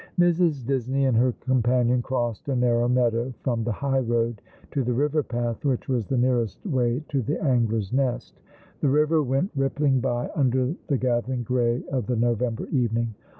Mrs. 0.19 0.65
Disney 0.65 1.05
and 1.05 1.15
her 1.15 1.31
companion 1.33 2.01
crossed 2.01 2.49
a 2.49 2.55
narrow 2.55 2.87
meadow, 2.87 3.31
from 3.41 3.63
the 3.63 3.71
high 3.71 3.99
road 3.99 4.41
to 4.71 4.83
the 4.83 4.91
river 4.91 5.21
path 5.21 5.63
which 5.63 5.87
was 5.87 6.07
the 6.07 6.17
nearest 6.17 6.65
way 6.65 7.03
to 7.09 7.21
the 7.21 7.39
Angler's 7.39 7.93
Nest. 7.93 8.41
The 8.79 8.89
river 8.89 9.21
went 9.21 9.51
rippling 9.55 9.99
by 9.99 10.31
under 10.33 10.73
the 10.87 10.97
gathering 10.97 11.43
grey 11.43 11.83
of 11.91 12.07
the 12.07 12.15
November 12.15 12.65
evening. 12.71 13.13